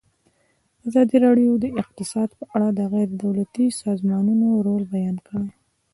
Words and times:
ازادي 0.87 1.17
راډیو 1.25 1.51
د 1.59 1.65
اقتصاد 1.81 2.29
په 2.39 2.43
اړه 2.55 2.67
د 2.73 2.79
غیر 2.93 3.09
دولتي 3.23 3.65
سازمانونو 3.83 4.47
رول 4.67 4.83
بیان 4.93 5.17
کړی. 5.27 5.49